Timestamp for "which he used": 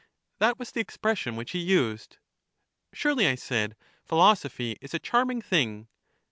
1.35-2.17